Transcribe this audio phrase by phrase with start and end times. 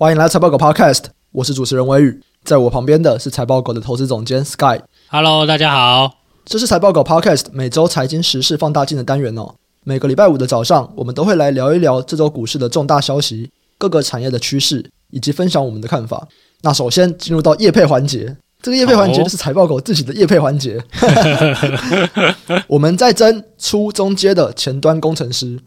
[0.00, 4.78] 欢迎来财报狗 Podcast，我是主持人威宇，在我旁边的是财报狗的投资总监 Sky。
[5.08, 9.56] Hello，大家好，这是财报狗 Podcast 每周财经时事放大镜的单元哦。
[9.82, 16.28] 每个礼拜五的早上，我们都会来聊一聊这周股市的重大消息、各个产业的趋势，以及分享我们的看法。
[16.62, 18.36] 那首先进入到业配环节。
[18.62, 20.80] 这个业配环节就是财报狗自己的业配环节。
[22.68, 25.58] 我们在争初中阶的前端工程师。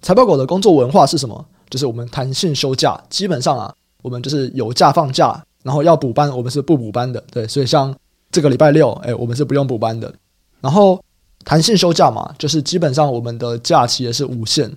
[0.00, 1.44] 财报狗的工作文化是什么？
[1.68, 3.72] 就是我们弹性休假，基本上啊，
[4.02, 7.22] 我们就是有假放假，然后要补班，我们是不补班的。
[7.30, 7.94] 对，所以像
[8.30, 10.12] 这个礼拜六，哎，我们是不用补班的。
[10.60, 11.02] 然后
[11.44, 14.70] 弹性休假嘛，就是基本上我们的假期也是无限，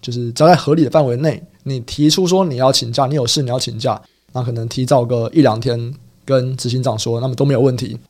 [0.00, 4.00] 就是只要在合理的范围内，你提出说你要请假，你有事你要请假，
[4.32, 5.94] 那可能提早个一两天。
[6.26, 8.00] 跟执行长说，那么都没有问题。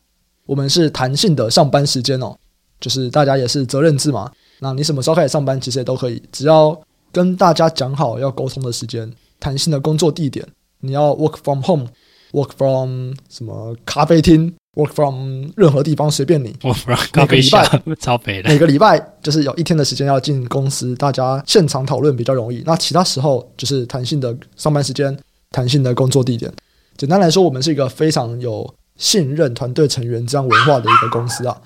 [0.46, 2.32] 我们是弹性的上班时间哦，
[2.78, 4.30] 就是大家也是责任制嘛。
[4.60, 9.12] 那你什么时候开始上班，其实也都可以，只要跟大家讲好要沟通的时间。
[9.40, 10.46] 弹性的工作地点，
[10.80, 16.54] 你要 work from home，work from 什么咖啡厅，work from 任何地方随便你。
[16.60, 17.50] from 咖啡厅，
[18.00, 18.48] 超肥的。
[18.48, 22.62] 每个礼拜就是有一天的时间要进公司，大家现场讨论比较容易。
[22.66, 25.16] 那其他时候就是弹性的上班时间，
[25.50, 26.52] 弹性的工作地点。
[26.96, 31.60] 简单来说，我们是一个非常有信任团队成员这样文化的一个公司啊。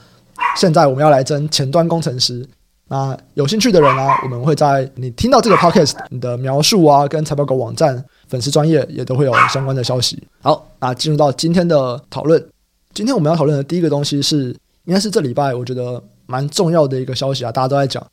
[0.56, 2.48] 现在我们要来争前端工程师，
[2.88, 10.22] 那有兴趣的人呢、啊，我们会在你听到这个 podcast 你的描述啊，跟财报狗网站粉丝专业也都会有相关的消息。
[10.40, 12.42] 好，那进入到今天的讨论。
[12.94, 18.04] 今天我们要讨论的第一个东西是，应该是这礼拜我觉得蛮重要的一个消息啊，大家都在讲，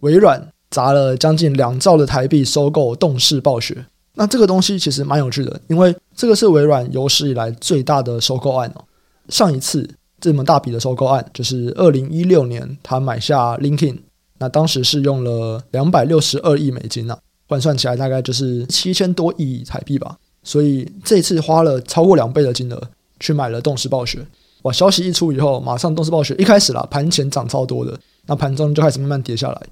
[0.00, 3.86] 微软砸了将近两兆的台币收购动视暴雪。
[4.14, 8.84] 那这个东西其实蛮有趣的，因为这个是微软有史以来最大的收购案哦。
[9.28, 9.88] 上一次
[10.20, 13.98] 这么大笔的收购案，就是二零一六年他买下 LinkedIn，
[14.38, 17.18] 那当时是用了两百六十二亿美金啊，
[17.48, 20.16] 换算起来大概就是七千多亿台币吧。
[20.42, 22.82] 所以这次花了超过两倍的金额
[23.20, 24.18] 去买了动视暴雪。
[24.62, 29.62] 哇，消息一出以后，马上动视暴雪一开始啦，盘前涨超多的，那盘中就开始慢慢跌下来。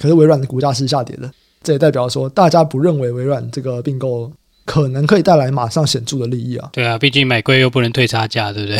[0.00, 1.30] 可是微软的股价是下跌的。
[1.62, 4.30] 这也代表说，大家不认为微软这个并购
[4.64, 6.70] 可能可以带来马上显著的利益啊。
[6.72, 8.78] 对啊，毕竟买贵又不能退差价，对不对？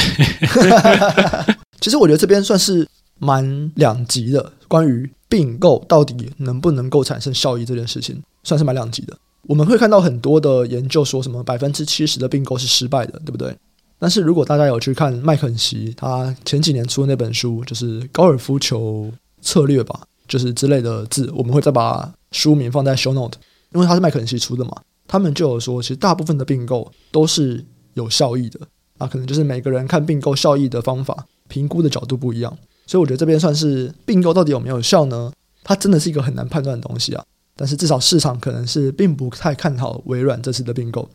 [1.80, 2.86] 其实我觉得这边算是
[3.22, 9.16] 蛮两极的，关于并购到底能不能够产生效益这件事情，算是蛮两极的。
[9.46, 13.56] 我们会看到很多的研究说什么百分之七十的并购是失败的，对不对？
[13.98, 22.12] 但是如果大家有去看麦肯锡他前几年出的那本书，就是高尔夫球策略吧，就是之类的字，我们会再把。
[22.32, 23.36] 书名放在 show note，
[23.74, 24.74] 因为它是麦肯锡出的嘛，
[25.06, 27.62] 他们就有说，其实大部分的并购都是
[27.92, 28.58] 有效益的，
[28.96, 32.56] 啊，可能就是每个人看并购效益的方法、评估的角度不一样，
[32.92, 35.32] 所以我觉得这边算是并购到底有没有效呢？
[35.64, 37.24] 它真的是一个很难判断的东西啊。
[37.56, 41.08] 但是至少市场可能是并不太看好微软这次的并购，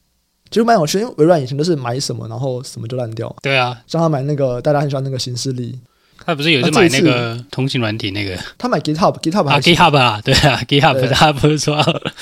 [0.49, 5.77] 其实蛮有趣，因为微软以前都是买什么然后什么就烂掉，对啊，像他买那个大家很喜欢那个形式力。
[6.25, 8.35] 他不是有一次买那个通信软体那个？
[8.57, 11.77] 他买 GitHub，GitHub 啊，GitHub 啊，对啊，GitHub，他不是说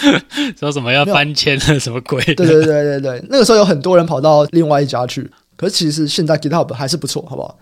[0.59, 2.21] 说什么要搬迁的什么鬼？
[2.25, 7.57] 对对对对对，那个时候有很多人跑到另外一家去，可是其实现在 GitHub 还是不错，好不好？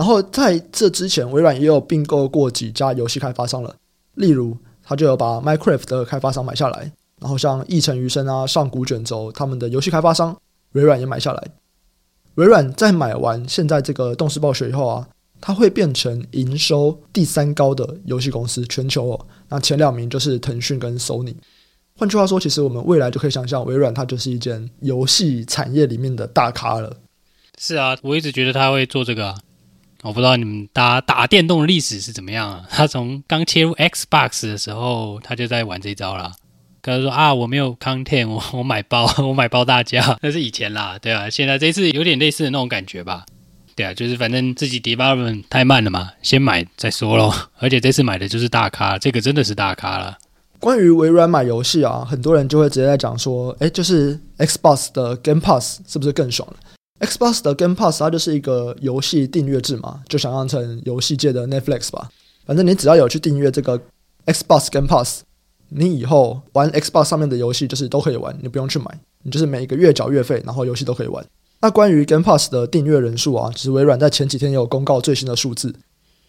[0.00, 3.76] 然后在这之前，微软也有并购过几家游戏开发商了，
[4.14, 6.90] 例如他就有把 Minecraft 的开发商买下来，
[7.20, 10.34] 然后像一城余生啊、上古卷轴他们的游戏开发商，
[10.72, 11.48] 微软也买下来。
[12.36, 15.06] 微软在买完现在这个动视暴雪以后啊。
[15.42, 19.26] 它会变成营收第三高的游戏公司，全球哦。
[19.48, 21.34] 那前两名就是腾讯跟索尼。
[21.96, 26.94] 换句话说，其实我们未来就可以想象，微软它就是一间游戏产业里面的大咖了。
[27.58, 29.38] 是啊，我一直觉得他会做这个啊。
[30.02, 32.64] 我不知道你们打打电动的历史是怎么样啊？
[32.70, 36.32] 他从刚切入 Xbox 的时候，他就在玩这招啦。
[36.82, 41.28] 可是说啊，我没有 content，我我买包，我买包大家，那是以前啦，对啊。
[41.28, 43.26] 现在这次有点类似的那种感觉吧。
[43.76, 47.30] 对啊，就是反正自己 development 太慢了嘛，先买再说喽。
[47.60, 50.16] 而且这次买的就是大咖，这个真的是大咖了。
[50.58, 56.56] 关于微软买游戏啊，很多人就会直接在讲说，哎，就是 Xbox 的 Game Pass 是不是更爽了
[57.00, 62.08] ？Xbox 的 Game Pass 它就是一个游戏订阅制嘛，就想象成游戏界的 Netflix 吧。
[62.46, 63.80] 反正你只要有去订阅这个
[64.26, 65.22] Xbox Game Pass，
[65.70, 68.86] 你以后玩 Xbox 上面的游戏就是都可以玩，你不用去买，
[69.22, 71.24] 你就是每一个月缴月费，然后游戏都可以玩。
[71.60, 75.74] 那关于 Game Pass 的订阅人数啊，其实微软在前几天也有公告最新的数字。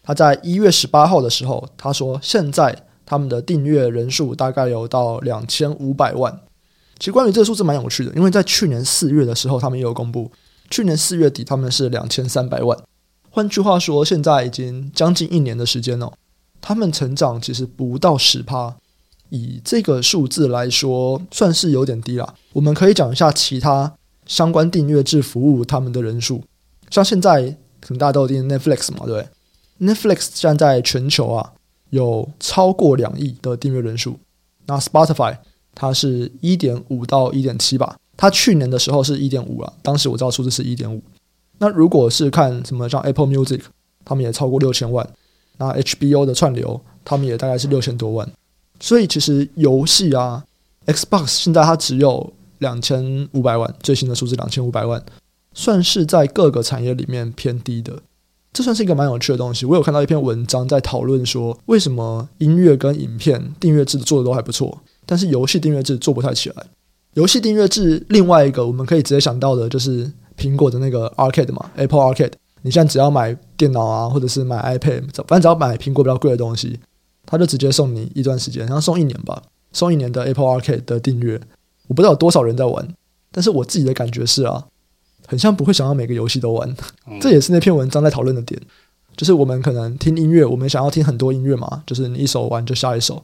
[0.02, 6.40] 他在一月十八号的时候，他说现在他们的订阅人数大概有到两千五百万。
[6.98, 10.30] 其实关于这个数字蛮有趣的，因为在去年四月的时候，他们也有公布，
[10.72, 12.78] 去年四月底他们是两千三百万。
[13.28, 16.10] 换句话说，现在已经将近一年的时间哦，
[16.62, 18.74] 他们成长其实不到十趴。
[19.28, 22.34] 以这个数字来说，算是有点低了。
[22.54, 23.92] 我们可以讲一下其他
[24.26, 26.42] 相关订阅制服务他们的人数，
[26.90, 27.42] 像现在
[27.80, 29.28] 可能大家都有订 Netflix 嘛，对不对
[29.88, 31.52] ？Netflix 现在在全球啊
[31.90, 34.18] 有超过两亿的订阅人数。
[34.66, 35.36] 那 Spotify
[35.74, 41.02] 它是一点五到一点七吧，它去年的时候是一点五啊，当时我知道数字是一点五。
[41.58, 43.60] 那如果是看什么像 Apple Music，
[44.04, 45.04] 他们也超过六千万。
[45.58, 48.30] 那 HBO 的串流，他们也大概是六千多万。
[48.78, 50.44] 所以其实游戏啊
[50.86, 55.04] ，Xbox 现在它只有两千五百万，最新的数字两千五百万，
[55.52, 58.00] 算是在各个产业里面偏低的。
[58.52, 59.66] 这算是一个蛮有趣的东西。
[59.66, 66.64] 我有看到一篇文章在讨论说，为什么音乐跟影片订阅制做的都还不错，但是游戏订阅制做不太起来。
[67.14, 72.32] 游戏订阅制另外一个我们可以直接想到的就是苹果的那个 Arcade 嘛，Apple Arcade。
[72.62, 76.78] 你现在只要买电脑啊，或者是买 iPad，反正只要买苹果比较贵的东西，
[77.26, 79.42] 他就直接送你一段时间，然后送一年吧，
[79.72, 81.40] 送一年的 Apple Arcade 的订阅。
[81.88, 82.88] 我不知道有多少人在玩，
[83.32, 84.64] 但是我自己的感觉是啊，
[85.26, 86.72] 很像不会想要每个游戏都玩。
[87.20, 88.60] 这也是那篇文章在讨论的点，
[89.16, 93.22] 就是我们可能听音乐，我们想要听很多音乐嘛，就是你一首完就下一首。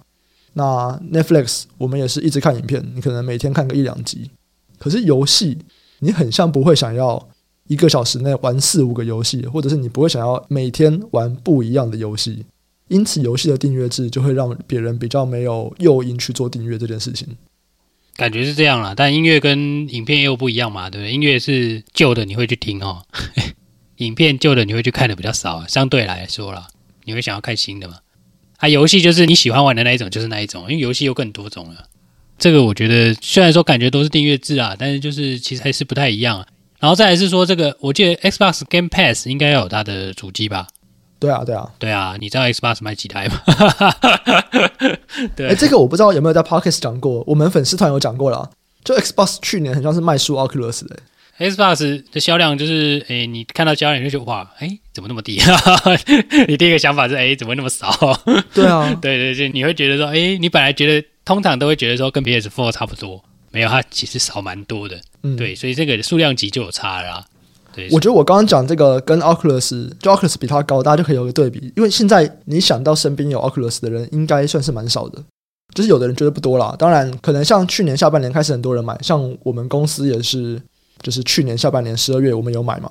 [0.54, 4.30] 那 Netflix 我们也是一直看影片，你可能每天看个一两集。
[4.78, 5.58] 可是游戏，
[6.00, 7.28] 你很像不会想要。
[7.68, 12.46] 一个小时内玩四五个游戏，或者是你不会想要每天玩不一样的游戏，
[12.88, 17.28] 因此游戏的订阅制就会让别人比较没有诱因去做订阅这件事情。
[18.16, 21.12] 感觉是这样啦，但音乐跟影片又不一样嘛，对不对？
[21.12, 23.02] 音乐是旧的，你会去听哦；
[23.96, 26.68] 影片旧的，你会去看的比较少，相对来说啦，
[27.04, 27.96] 你会想要看新的嘛？
[28.58, 31.84] 啊，游戏就是你喜欢玩的那一种，就是那一种，因为游戏有更多种了。
[32.38, 36.46] 这个我觉得虽然说感觉都是订阅制啊，但是就是其实还是不太一样。
[36.78, 40.68] 然后再来是说，这个我记得 Xbox Game Pass 应该要有它的主机吧？
[41.18, 42.16] 对啊，对啊，对啊！
[42.20, 43.40] 你知道 Xbox 卖几台吗？
[45.34, 48.48] 对，哎，这个我不知道有没有在 Podcast 讲过，我们粉丝团有讲过了。
[48.84, 50.96] 就 Xbox 去年很像是卖书 Oculus 的。
[51.38, 55.40] Xbox 的销量就是，诶，你看到销量你就觉得哇，诶，怎么那么低？
[56.48, 57.88] 你第一个想法是，诶，怎么那么少？
[58.52, 63.22] 对啊，对 对对，你会觉得说，诶，你本来觉得通常都会觉得说跟 PS4 差不多。
[63.50, 67.24] 没有，它其实少蛮多的，嗯，对，所以这个数量级就有差了啦。
[67.74, 71.72] 对，我觉得我刚刚讲这个跟 Oculus，就 Oculus 比它高，大家就可以有个对比。
[71.74, 75.24] 因为现在你想到身边有 Oculus 的人，应该算是蛮少的，
[75.74, 76.76] 就是有的人觉得不多啦。
[76.78, 80.60] 当然，可能像去年下半年开始很多人买，像我们公司也是，
[81.02, 82.90] 就是去年下半年十二月我们有买嘛。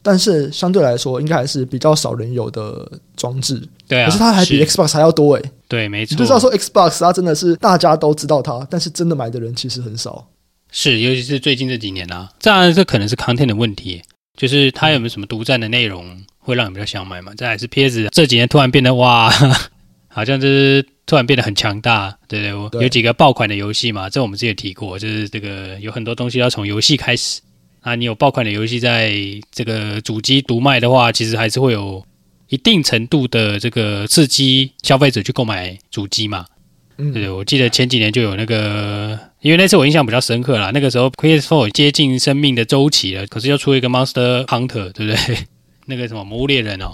[0.00, 3.60] 但是相对来说，应该还是比较少人有的装置。
[3.86, 5.50] 对啊，可是它还比 Xbox 还要多诶。
[5.66, 6.14] 对，没错。
[6.14, 10.26] 你就知道说 Xbox 它真的是大家都知道它，但是真的买的人其实很少。
[10.70, 14.00] 是，尤其是最近这几年啊，当然这可能是 content 的问题，
[14.36, 17.32] 就是它有没有什么独占的内容会让你比较想买嘛？
[17.36, 19.28] 再还是 PS 这几年突然变得哇，
[20.08, 27.40] 好像就是突然变得很强大，对对，对，有几个爆款的游戏嘛，这我们之前提过，就是这个有很多东西要从游戏开始。
[27.88, 29.14] 啊，你有爆款的游戏在
[29.50, 32.04] 这个主机独卖的话，其实还是会有
[32.48, 36.44] 一定程度的这个刺激消费者去购买主机嘛。
[36.98, 40.70] 嗯，对，我记得前几年就有那个，因为那次我印象比较深刻啦。
[40.74, 45.38] 那个时候 PS4 接近生命的周期了，可是又出一个 Monster Hunter，对不对？
[45.86, 46.92] 那个什么魔物猎人哦，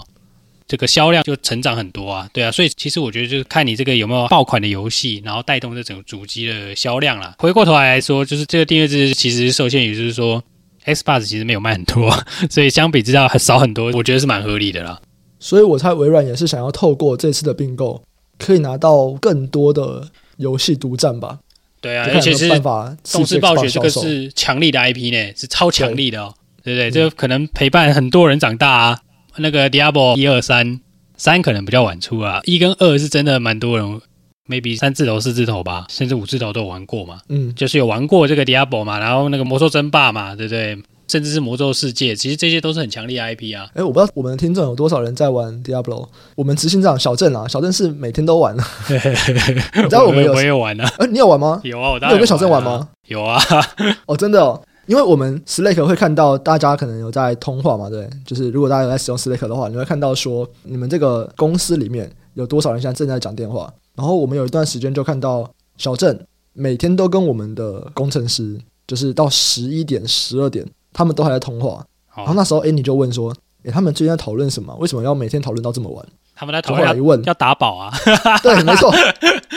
[0.67, 2.29] 这个销量就成长很多啊。
[2.31, 7.33] 对啊，所以其实我觉得就是看你这个有没有爆款的游戏，然后带动这整个主机的销量啦。
[7.39, 10.43] 回过头来来说，就是这个订阅制其实受限于就是说。
[10.85, 12.11] Xbox 其实没有卖很多，
[12.49, 15.01] 所以相比之下还少很多，我觉得是蛮合理的啦。
[15.39, 18.01] 所以我猜微软也是想要透过这次的并购，
[18.37, 21.39] 可以拿到更多的游戏独占吧？
[21.81, 26.89] 对啊，而且是动视暴雪这个是强力的 IP 呢，是超强力的哦，对不对？
[26.89, 28.99] 这、嗯、可能陪伴很多人长大啊。
[29.37, 30.79] 那个 Diablo 一二三，
[31.17, 34.01] 三可能比较晚出啊，一跟二是真的蛮多人。
[34.47, 37.19] Maybe 三字头、四字头吧，甚至五字头都有玩过嘛。
[37.29, 40.77] 嗯，就是有玩过这个 Diablo 嘛，然后那个魔兽争霸嘛，对不对？
[41.07, 43.69] 甚至是魔兽世界，其实这些都是很强力的 IP 啊。
[43.75, 46.07] 哎，我不知道我们的听众有多少人在玩 Diablo。
[46.35, 48.63] 我们执行长小郑啊，小郑是每天都玩的。
[49.75, 50.91] 你知道我们有，我也有玩啊。
[50.97, 51.61] 哎，你有玩吗？
[51.63, 52.09] 有啊，我当然有，啊。
[52.09, 52.89] 你有跟小郑玩吗？
[53.07, 53.39] 有啊。
[54.07, 63.71] 哦，真的哦，因为我们 Slack 会看到大家可能有在通话嘛，对，就是如果大家有在使用 Slack 的话，你会看到说你们这个公司里面有多少人现在正在讲电话。
[63.95, 66.19] 然后我们有一段时间就看到小郑
[66.53, 71.85] 每天都跟我们的工程师，就是到十一点、十二点，他们都还在通话。
[72.15, 73.33] 然后那时候，哎，你就问说，
[73.63, 74.73] 哎，他们最近在讨论什么？
[74.75, 76.05] 为什么要每天讨论到这么晚？
[76.33, 77.91] 他们在讨论一问要打宝啊？
[78.43, 78.93] 对，没错。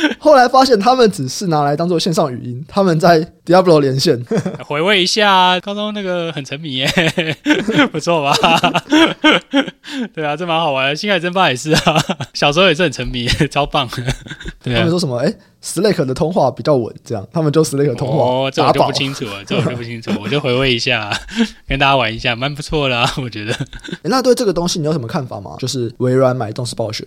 [0.19, 4.25] 后来发现他们只是拿来当做线上语音，他们在 Diablo 连线。
[4.65, 6.89] 回味一下，高中那个很沉迷耶，
[7.93, 8.35] 不错吧？
[10.15, 10.97] 对啊，这蛮好玩的。
[10.97, 11.97] 星海争霸也是啊，
[12.35, 13.89] 小时候也是很沉迷，超棒。
[14.63, 15.17] 对啊，他们说什么？
[15.19, 18.25] 哎，Slake 的通话比较稳，这样他们就 Slake 通话。
[18.25, 21.11] 哦，这我就不清楚了，这我就不清楚，我就回味一下，
[21.67, 23.57] 跟大家玩一下，蛮不错的啊，我觉得。
[24.03, 25.57] 那对这个东西你有什么看法吗？
[25.59, 27.07] 就是微软买动视暴雪，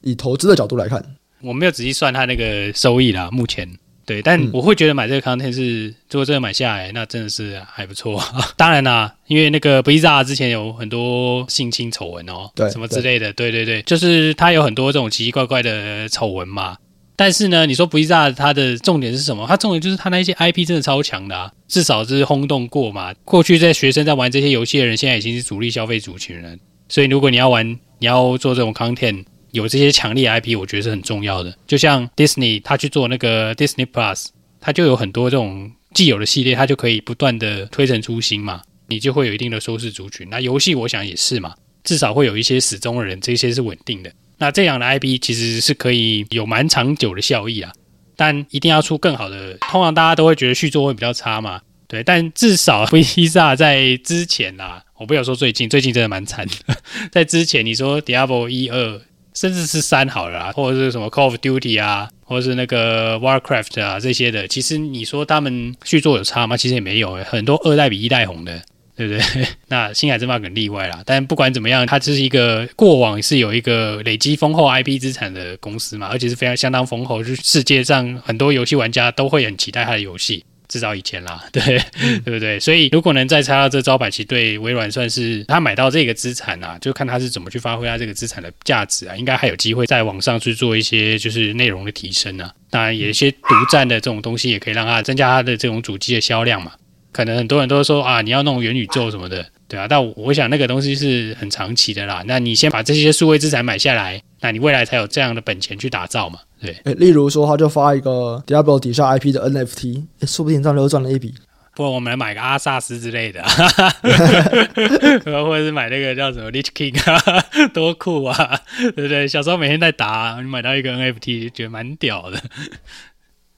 [0.00, 1.02] 以投资的角度来看。
[1.42, 3.68] 我没有仔细算它那个收益啦，目前
[4.04, 8.22] 对，但我会觉得买这个 content 是，如果真的买下来，那真的是还不错。
[8.56, 16.76] 当然啦，因为那个 Blizzard 之前有很多性侵丑闻哦，对，什么之类的，对对对，就是它有很多这种奇奇怪怪的丑闻嘛。
[17.16, 19.44] 但是呢，你说 Blizzard 它的重点是什么？
[19.48, 23.12] 它重点就是它那些 IP 真的超强的啊，至少是轰动过嘛。
[23.24, 26.56] 过去在学生在玩这些游戏的人，现在已经是主力消费族群了。
[26.88, 29.24] 所以如果你要玩，你要做这种 content。
[29.56, 31.56] 有这些强烈 IP，我觉得是很重要的。
[31.66, 34.26] 就像 Disney，他去做那个 Disney Plus，
[34.60, 40.28] 他就有很多这种既有的系列，他就可以不断的推陈出新嘛，你就会有一定的收视族群。
[40.30, 44.12] 那游戏我想也是嘛，至少会有一些死忠的人，这些是稳定的。
[44.36, 47.72] 那这样的 IP 其实是可以有蛮长久的效益啊，
[48.14, 49.54] 但一定要出更好的。
[49.70, 56.76] 通常大家都会觉得续作会比较差嘛，对，但至少 Blizzard 在之前啊，我不要说最近，最近真的蛮惨的。
[57.10, 59.00] 在之前你说 Diablo 一二。
[59.36, 66.56] 甚至是三好了啦，或者是什么 Call of Duty 啊，或者是那个 Warcraft 啊这些的，其实你说他们续作有差吗？
[66.56, 68.62] 其实也没有，很多二代比一代红的，
[68.96, 69.46] 对不对？
[69.68, 80.44] 那星海争霸可能例外啦，但不管怎么样，它只是一个过往是有一个累积丰厚 IP 资产的公司嘛，而且是非常相当丰厚，就是世界上很多游戏玩家都会很期待它的游戏。
[80.68, 81.62] 至少以前啦， 对、
[82.00, 82.58] 嗯、对不对？
[82.60, 92.52] 所以如果能再插到这招牌，其实对微软算是他买到这个资产啊，就看他是怎么去发挥他这个资产的价值啊，应该还有机会在网上去做一些就是内容的提升啊。
[92.70, 96.72] 当然，有一些独占的这种东西也可以让他增加他的这种主机的销量嘛。
[97.12, 99.86] 可能很多人都说啊，你要弄元宇宙什么的，对啊。
[99.88, 102.22] 但我想那个东西是很长期的啦。
[102.26, 106.40] 那你先把这些数位资产买下来，那你未来才有这样的本钱去打造嘛。
[106.60, 111.34] 对，诶，例如说，他就发一个 Diablo 底下 IP 的 NFT，诶，说不定这样又赚了一笔。
[111.74, 113.42] 不然我们来买个阿萨斯之类的，
[115.44, 117.44] 或者是买那个叫什么 Lich King 啊，
[117.74, 119.28] 多酷啊，对不对？
[119.28, 122.40] 小时候每天在打，你买到一个 NFT，觉得蛮屌的。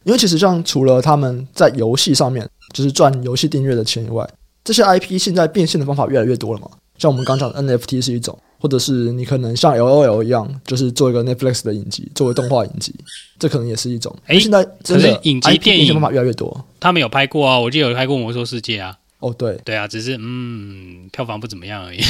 [0.03, 4.29] 因为其实像除了他们在游戏上面就是赚游戏订阅的钱以外，
[4.65, 6.69] 这些 IP 现在变现的方法越来越多了嘛。
[6.97, 8.37] 像我们刚讲的 NFT 是一种。
[8.59, 12.95] 或者是你可能像 LOL 一样，就是做一个 Netflix 的影集，作为动画影集，
[13.39, 14.15] 这可能也是一种。
[14.27, 16.65] 哎，现在真的影集电影方法越来越多。
[16.81, 18.97] 他们有拍过啊，我记得有拍过《魔兽世界》啊。
[19.21, 22.01] 哦，对，对啊，只是嗯，票房不怎么样而已。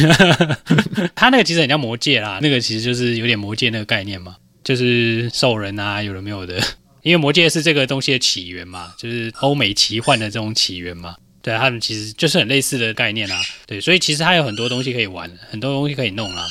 [1.17, 6.61] 他那个其实很像魔戒啦，那个其实就是有点魔戒那个概念嘛，就是兽人啊，有的没有的。
[7.03, 11.15] 因为魔戒是这个东西的起源嘛，就是欧美奇幻的这种起源嘛。
[11.41, 13.41] 对，他们其实就是很类似的概念啦。
[13.67, 16.47] 对，所以其实它有很多东西可以玩，很多东西可以弄啦。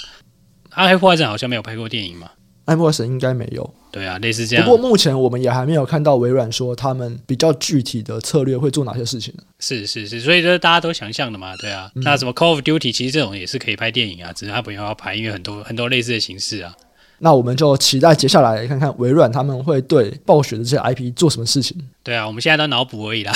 [0.71, 2.29] 暗黑破好像没有拍过电影嘛？
[2.65, 3.73] 暗黑破应该没有。
[3.91, 4.65] 对啊，类似这样。
[4.65, 9.33] 不过目前我们也还没有看到微软说他们比较具体的策略会做哪些事情。
[9.59, 11.55] 是是是，所以就是大家都想象的嘛。
[11.57, 16.75] 对啊，嗯、那什么 Call of Duty 其实这种也是可以拍电影啊，只是他不用要拍，因为很多很多类似的形式啊。
[17.19, 21.75] 那我们就期待接下来看看微软他们会对暴雪的这些 IP 做什么事情。
[22.03, 23.33] 对啊，我们现在都脑补而已啦。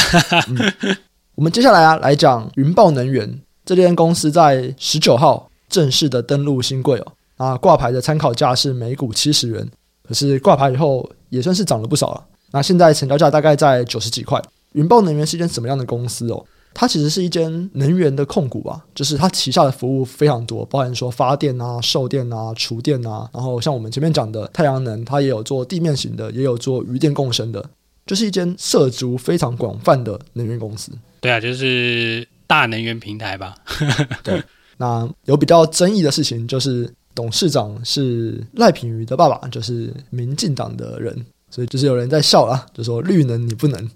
[0.50, 0.98] 嗯
[1.36, 7.14] 我们接下来啊，来讲云豹能源这间公司在十九号正式的登陆新柜哦。
[7.38, 9.68] 啊，挂牌的参考价是每股七十元，
[10.04, 12.24] 可是挂牌以后也算是涨了不少了。
[12.52, 14.40] 那现在成交价大概在九十几块。
[14.74, 16.46] 云豹能源是一间什么样的公司哦？
[16.74, 27.66] 它其实是一间能源的控股吧，就是它旗下的服务非常多，包含说发电啊、售电啊、储电啊，然后像我们前面讲的太阳能，它也有做地面型的，也有做余电共生的，
[28.06, 30.92] 就是一间涉足非常广泛的能源公司。
[31.22, 33.56] 对啊，就是大能源平台吧。
[34.22, 34.44] 对，
[34.78, 43.90] 那有比较争议的事情，就是董事长是赖品瑜的爸爸，就是民进党的人，所以就是有人在笑啦，就说绿能你不能。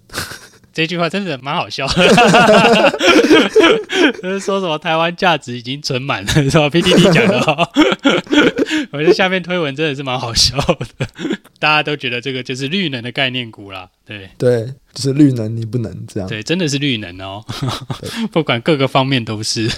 [0.76, 1.86] 这句话真的蛮好笑。
[1.86, 1.94] 的，
[4.22, 7.66] 就是说什么台湾价值已经存满了，是吧？PDD 讲的哦，
[8.92, 10.54] 我觉得下面推文真的是蛮好笑
[10.98, 11.06] 的，
[11.58, 14.28] 大家都觉得这个就是绿能的概念股啦，对。
[14.36, 17.42] 对，就是绿能你不能这样，对，真的是绿能哦，
[18.30, 19.70] 不管各个方面都是。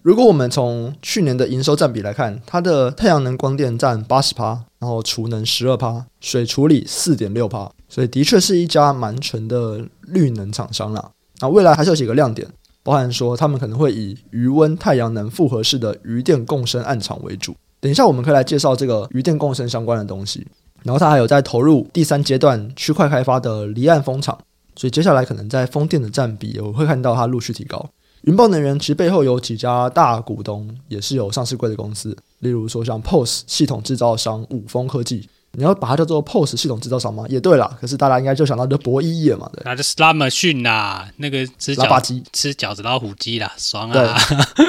[0.00, 11.10] 如果我们从去年的营收占比来看，它的太阳能光电占八十趴，然后储能十二趴，水处理四点六趴，所以的确是一家蛮纯的绿能厂商啦。
[11.40, 12.46] 那未来还是有几个亮点，
[12.84, 17.56] 包含说他们可能会以余温太阳能复合式的余电共生案场为主。
[17.80, 20.46] 等一下我们可以来介绍这个余电共生相关的东西。
[20.84, 24.38] 然后它还有在投入第三阶段区块开发的离岸风场，
[24.76, 27.84] 所以接下来可能在风电的占比，我会看到它陆续提高。
[28.22, 35.28] 云豹能源其实背后有几家大股东，也是有上市柜的公司，例如说像 POS 系统制造商五峰科技。
[35.52, 37.24] 你要把它叫做 POS 系统制造商吗？
[37.28, 39.62] 也对啦，可是大家应该就想到就博弈业嘛，对。
[39.64, 44.16] 那就 Slot Machine 啦，那个吃拉霸机吃饺子老虎机啦，爽啊！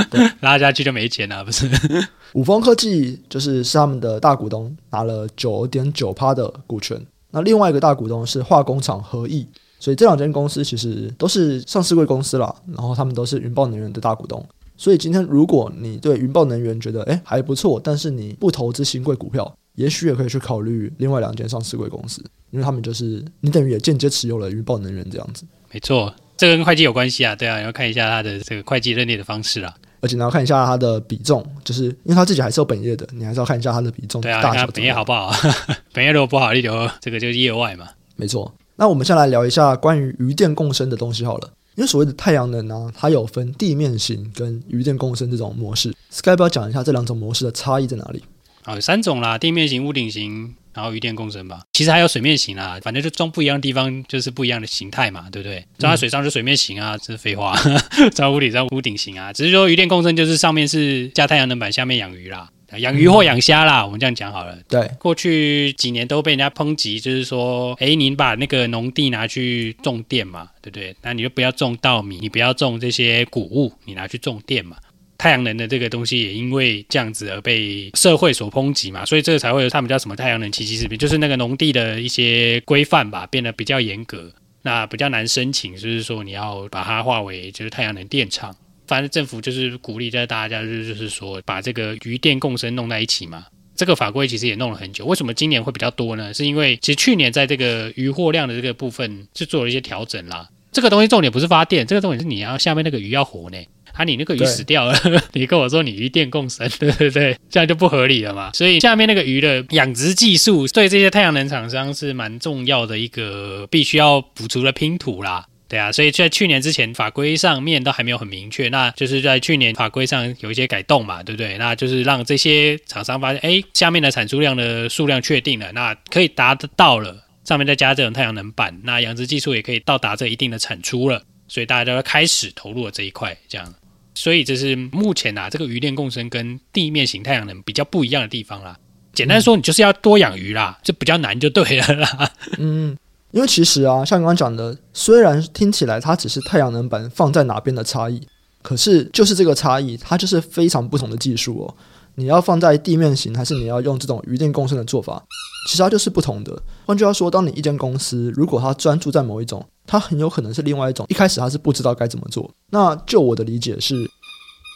[0.10, 1.70] 对， 拉下去就没钱了，不是？
[2.34, 7.00] 五峰科技就是是他们的大股东，拿了九点九趴的股权。
[7.32, 9.46] 那另外一个大股东是化工厂合益，
[9.80, 14.44] 所以这两间公司其实都是上市柜公司啦，然后他们都是云豹能源的大股东。
[14.78, 19.54] 所以今天如果你对云豹能源觉得诶还不错，但是你不投资新贵股票。
[19.80, 22.22] 也许也可以去考虑另外两间上市贵公司，
[22.52, 25.46] 因为他们就是你等于也间接持有了云豹能源这样子。
[25.72, 34.20] 没错，这个跟会计有关系啊，对啊，你要看一下他的这个会计认列的方式啊，而且你要看一下它的比重，就是因为它自己还是有本业的，你还是要看一下它的比重。
[34.20, 35.32] 对啊，大小本业好不好？
[35.94, 37.88] 本业如果不好，你就这个就是业外嘛。
[38.18, 48.22] 没错，那我们先来聊一下关于渔电共生的东西好了，因为所谓的太阳能呢、啊，它有分地面型跟渔电共生这种模式，Sky 要讲一下这两种模式的差异在哪里？
[48.70, 51.62] 好，有三种啦，地面型、屋顶型，然后渔电共生吧。
[51.74, 55.66] 其实还有水面型啦，反正就装不一样的地方，就是不一样的形态嘛，对不对？
[55.80, 57.60] 装在水上是水面型啊，这是废话。
[58.14, 62.48] 装屋顶上屋顶型啊，只是说渔电共生就是上面是加太阳能板，下面养鱼啦，
[62.78, 64.56] 养鱼或养虾啦，我们这样讲好了。
[64.68, 70.96] 对，过去几年都被人家抨击，就是说，哎，您把那个农地拿去种电嘛，对不对？
[71.02, 74.78] 那你就不要种稻米，你不要种这些谷物，你拿去种电嘛。
[75.20, 88.56] 太阳能的这个东西也因为这样子而被社会所抨击嘛，所以这个才会有他们叫什么太阳能七七四平，就是那个农地的一些规范吧，变得比较严格，那比较难申请，就是说你要把它划为就是太阳能电厂，
[88.88, 93.46] 反正政府就是鼓励在大家就是就是说把这个渔电共生弄在一起嘛，
[93.76, 96.34] 这个法规其实也弄了很久，为什么今年会比较多呢？
[96.34, 103.58] 是因为其实去年在这个渔获量的这个部分是做了一些调整啦，这个东西重点不是发电，这个重点是你要下面那个鱼要活呢。
[104.00, 104.98] 啊，你那个鱼死掉了，
[105.34, 108.50] 你跟我说你鱼电共生， 对对对，这样就不合理了嘛。
[108.53, 115.46] 所以下面那个鱼的养殖技术，对这些太阳能厂商是蛮重要的一个必须要补足的拼图啦。
[115.68, 121.58] 对啊，所以在去年之前法规上面都还没有很明确，那就是在去年法规上有一些改动嘛，对不对？
[121.58, 133.76] 那就是让这些厂商发现，哎，下面的产出量的数量确定了，那可以达得到了，上面再加这种太阳能板，那养殖技术也可以到达这一定的产出了，所以大家都要开始投入了这一块，这样。
[134.19, 138.77] 所以这是目前啊，这个鱼电共生跟地面型太阳能比较不一样的地方啦。
[139.13, 142.29] 简单说，你就是要多养鱼啦，就比较难就对了啦。
[142.58, 142.97] 嗯，
[143.32, 148.21] 因为其实啊，像刚刚讲的，虽然听起来它只是太阳能板放在哪边的差异，
[148.62, 151.75] 可是就是这个差异，它就是非常不同的技术哦。
[152.15, 155.23] 你要放在地面型，还是你要用这种鱼电共生的做法，
[155.67, 156.62] 其实它就是不同的。
[156.86, 161.06] 换句话说，当你一间公司如果它专注在某一种，它很有可能是另外一种。
[161.10, 162.50] 一开始它是不知道该怎么做。
[162.69, 164.10] 那就我的理解是，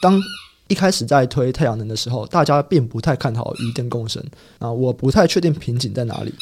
[0.02, 0.22] 当
[0.67, 4.24] 一开始在推太阳能的时候，大家并不太看好渔电共生
[4.60, 6.34] 啊，我不太确定瓶颈在哪里。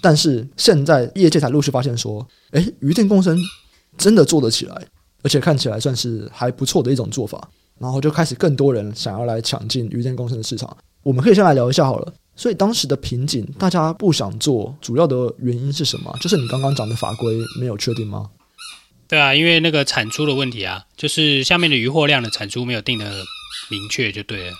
[0.00, 3.38] 但是现在业界才陆续发现说，诶，渔电共生
[3.96, 4.86] 真的做得起来，
[5.22, 7.48] 而且看起来算是还不错的一种做法。
[7.78, 10.76] 然后就开始更多人想要来抢进渔电共生的市场。
[11.04, 12.12] 我们可以先来聊一下好了。
[12.38, 16.16] 所以当时的瓶颈，大家不想做，主要的原因是什么？
[16.20, 18.30] 就是你刚刚讲的法规没有确定吗？
[19.08, 23.10] 对啊，因为那个产出的问题啊，就是下面的渔获量的产出没有定的
[23.68, 24.52] 明确，就对了。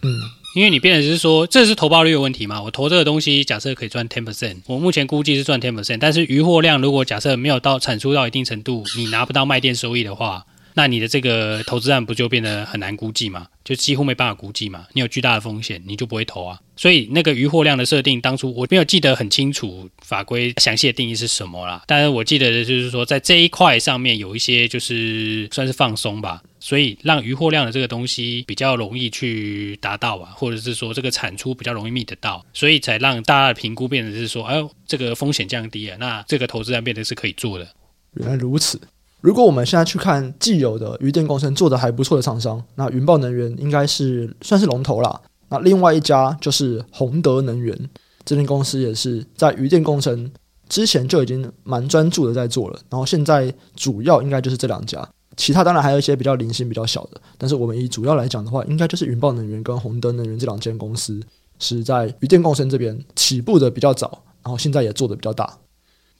[0.00, 0.08] 嗯，
[0.54, 2.62] 因为你变的是说，这是投报率的问题嘛。
[2.62, 10.46] 我投这个东西，假设可以赚 ten percent，我目前估计是赚 ten percent，但是渔获量如果假设没有到产出到一定程度，你拿不到卖电收益的话。
[10.74, 13.46] 那你的这个投资案不就变得很难估计吗？
[13.64, 14.86] 就几乎没办法估计嘛。
[14.92, 16.58] 你有巨大的风险，你就不会投啊。
[16.76, 21.84] 所以那个余货量的设定，当初我没有记得很清楚法规详细的定义是什么啦。
[21.86, 37.68] 但是我记得的就是说，在这一块上面有一些就是算是放松吧，所以让余货量的这个东西比较容易去达到吧，或者是说这个产出比较容易觅得到，所以才让大家的评估变成是说，哎，这个风险降低了，那这个投资案变得是可以做的。
[38.14, 38.80] 原来如此。
[39.22, 45.20] 如果我们现在去看既有的渔电共生做的还不错的厂商，那云豹能源应该是算是龙头啦。
[45.48, 47.78] 那另外一家就是宏德能源，
[48.24, 50.28] 这间公司也是在渔电共生
[50.68, 52.78] 之前就已经蛮专注的在做了。
[52.90, 57.20] 然后现在主要应该就是这两家，其他当然还有一些比较零星比较小的。
[57.38, 61.20] 但是我们以主要来讲的话，应该就是云豹能源跟宏德能源这两间公司
[61.60, 65.56] 是在渔电共生这边起步的比较早，然后现在也做的比较大。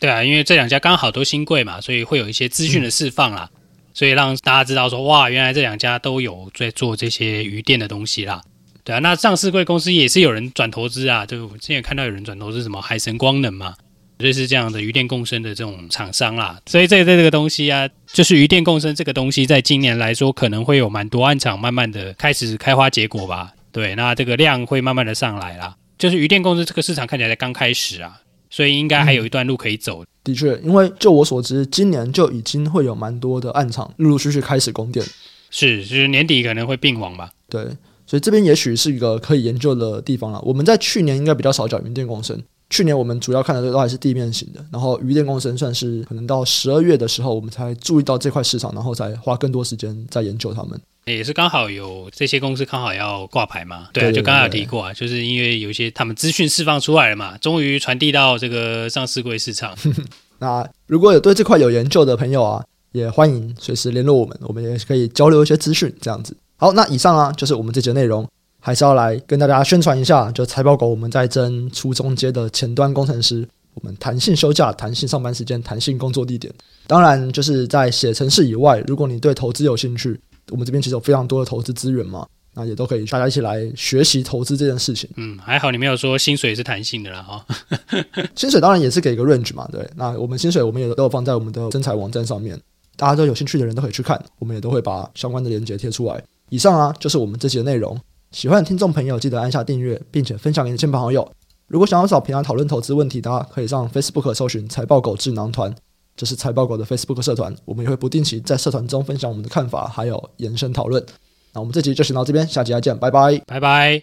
[0.02, 3.48] 对啊，因为这两家刚好都新贵嘛，所以会有一些资讯的释放啦，
[3.94, 8.42] 所以让大家知道说，哇，原来这两家都有在做这些渔电的东西啦。
[8.82, 13.76] 对啊，那上市贵公司也是有人转投资啊，就我之前看到有人转投资什么海神光能嘛，
[14.18, 16.58] 类似这样的渔电共生的这种厂商啦。
[16.66, 23.52] 所以这这这个东西啊，就是渔电共生这个东西，在今年来说可能会有蛮多案场慢慢的开始开花结果吧。
[23.70, 25.76] 对，那这个量会慢慢的上来啦。
[25.96, 28.18] 就是渔电共生这个市场看起来才刚开始啊，
[28.52, 30.04] 所以应该还有一段路可以走。
[30.04, 35.04] 嗯、的确，因为就我所知，今年就已经会有蛮多的暗场陆陆续续开始供电。
[35.50, 37.30] 是，就是年底可能会并网吧。
[37.48, 37.66] 对。
[38.04, 40.38] 所以这边也许是一个可以研究的地方了。
[40.42, 42.38] 我们在去年应该比较少讲云电共生，
[42.68, 50.78] 去年我们主要看的都还是地面型的，然后渔电共生算是可能到十二月的时候，我们才注意到这块市场，然后才花更多时间在研究它们。
[51.04, 59.76] 也是刚好有这些公司刚好要挂牌嘛，对啊，就刚刚有提过啊，就是因为有一些他们资讯释放出来了嘛，终于传递到这个上市柜市场。
[60.38, 66.36] 那如果有对这块有研究的朋友啊，也欢迎随时联络我们，我们也可以交流一些资讯，这样子。
[66.56, 68.28] 好，那以上啊就是我们这节内容，
[68.60, 76.52] 还是要来跟大家宣传一下，就财报狗我们在争初中阶的前端工程师，我们弹性休假、弹性上班时间、弹性工作地点。
[76.86, 85.08] 当然，就是在写程式以外，如果你对投资有兴趣，我们这边其实有非常多的投资资源嘛，那也都可以大家一起来学习投资这件事情。
[85.16, 87.46] 嗯，还好你没有说薪水是弹性的啦哈。
[88.34, 89.88] 薪水当然也是给一个 range 嘛，对。
[89.96, 92.60] 那我们薪水我们也都有放在我们的征才网站上面，
[92.96, 96.22] 大家都有兴趣的人都可以去看，我们也都会把相关的链接贴出来。
[96.50, 97.98] 以上啊，就是我们这期的内容。
[98.32, 101.30] 喜欢的听众朋友，记得按下订阅，并且分享给你的亲朋好友。
[101.68, 105.74] 如果想要找平安讨论投资问题，大家可以上 Facebook 搜寻“财报狗智囊团”，
[106.16, 107.54] 这是财报狗的 Facebook 社团。
[107.64, 111.04] 我们也会不定期在社团中分享我们的看法，还有延伸讨论。
[111.52, 114.00] 那我们这集就先到这边，下集再见，拜拜，拜拜。